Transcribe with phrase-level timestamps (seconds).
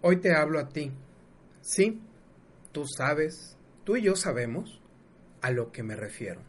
[0.00, 0.92] Hoy te hablo a ti
[1.60, 2.00] Sí,
[2.72, 4.80] tú sabes, tú y yo sabemos
[5.42, 6.40] a lo que me refiero.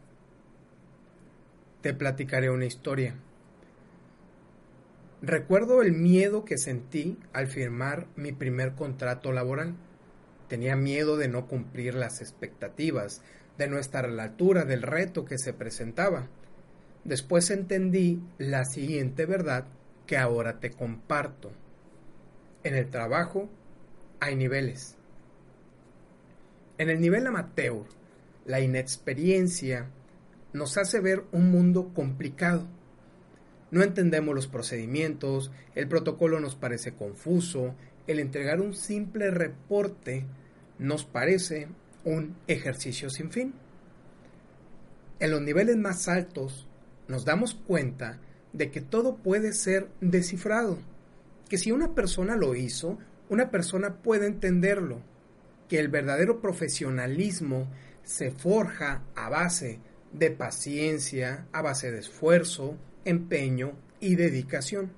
[1.82, 3.16] Te platicaré una historia.
[5.20, 9.74] Recuerdo el miedo que sentí al firmar mi primer contrato laboral.
[10.48, 13.22] Tenía miedo de no cumplir las expectativas,
[13.58, 16.28] de no estar a la altura del reto que se presentaba.
[17.04, 19.66] Después entendí la siguiente verdad
[20.06, 21.50] que ahora te comparto.
[22.62, 23.48] En el trabajo
[24.20, 24.96] hay niveles.
[26.78, 27.84] En el nivel amateur,
[28.44, 29.88] la inexperiencia
[30.52, 32.66] nos hace ver un mundo complicado.
[33.70, 37.74] No entendemos los procedimientos, el protocolo nos parece confuso,
[38.06, 40.24] el entregar un simple reporte
[40.78, 41.68] nos parece
[42.04, 43.54] un ejercicio sin fin.
[45.20, 46.66] En los niveles más altos
[47.08, 48.18] nos damos cuenta
[48.52, 50.78] de que todo puede ser descifrado,
[51.50, 52.96] que si una persona lo hizo,
[53.28, 55.02] una persona puede entenderlo,
[55.68, 57.68] que el verdadero profesionalismo
[58.04, 59.80] se forja a base
[60.12, 64.92] de paciencia, a base de esfuerzo, empeño y dedicación.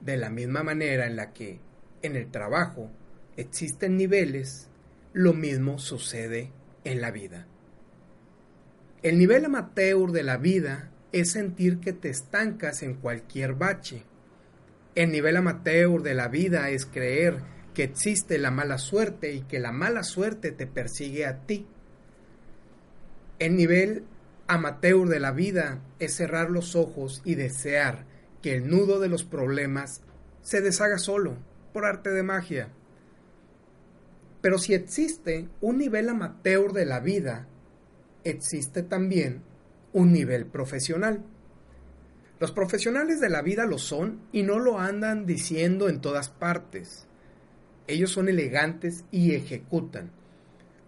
[0.00, 1.58] De la misma manera en la que
[2.02, 2.88] en el trabajo
[3.36, 4.68] existen niveles,
[5.12, 6.52] lo mismo sucede
[6.84, 7.48] en la vida.
[9.02, 14.04] El nivel amateur de la vida es sentir que te estancas en cualquier bache.
[14.98, 17.38] El nivel amateur de la vida es creer
[17.72, 21.68] que existe la mala suerte y que la mala suerte te persigue a ti.
[23.38, 24.02] El nivel
[24.48, 28.06] amateur de la vida es cerrar los ojos y desear
[28.42, 30.02] que el nudo de los problemas
[30.42, 31.36] se deshaga solo,
[31.72, 32.70] por arte de magia.
[34.40, 37.46] Pero si existe un nivel amateur de la vida,
[38.24, 39.42] existe también
[39.92, 41.22] un nivel profesional.
[42.40, 47.06] Los profesionales de la vida lo son y no lo andan diciendo en todas partes.
[47.88, 50.12] Ellos son elegantes y ejecutan.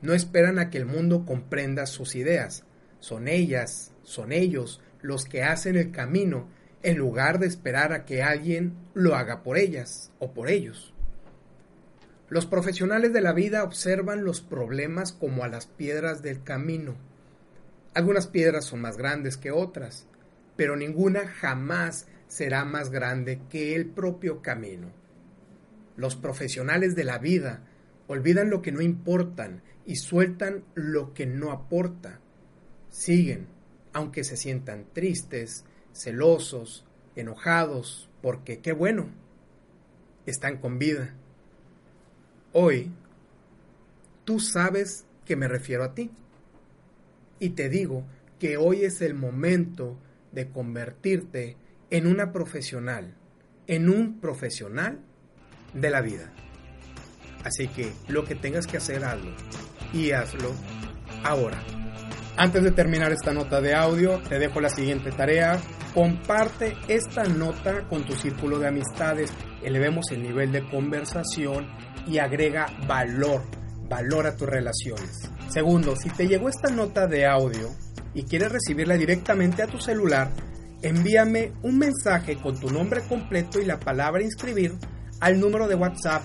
[0.00, 2.64] No esperan a que el mundo comprenda sus ideas.
[3.00, 6.48] Son ellas, son ellos los que hacen el camino
[6.82, 10.94] en lugar de esperar a que alguien lo haga por ellas o por ellos.
[12.28, 16.94] Los profesionales de la vida observan los problemas como a las piedras del camino.
[17.92, 20.06] Algunas piedras son más grandes que otras,
[20.60, 24.92] pero ninguna jamás será más grande que el propio camino.
[25.96, 27.62] Los profesionales de la vida
[28.08, 32.20] olvidan lo que no importan y sueltan lo que no aporta.
[32.90, 33.46] Siguen,
[33.94, 36.84] aunque se sientan tristes, celosos,
[37.16, 39.08] enojados, porque qué bueno,
[40.26, 41.14] están con vida.
[42.52, 42.92] Hoy,
[44.26, 46.10] tú sabes que me refiero a ti.
[47.38, 48.04] Y te digo
[48.38, 49.96] que hoy es el momento
[50.32, 51.56] de convertirte
[51.90, 53.16] en una profesional,
[53.66, 55.00] en un profesional
[55.74, 56.32] de la vida.
[57.44, 59.32] Así que lo que tengas que hacer, hazlo.
[59.92, 60.52] Y hazlo
[61.24, 61.62] ahora.
[62.36, 65.60] Antes de terminar esta nota de audio, te dejo la siguiente tarea.
[65.94, 69.32] Comparte esta nota con tu círculo de amistades.
[69.62, 71.68] Elevemos el nivel de conversación
[72.06, 73.42] y agrega valor,
[73.88, 75.30] valor a tus relaciones.
[75.48, 77.68] Segundo, si te llegó esta nota de audio
[78.14, 80.30] y quieres recibirla directamente a tu celular,
[80.82, 84.74] envíame un mensaje con tu nombre completo y la palabra inscribir
[85.20, 86.22] al número de WhatsApp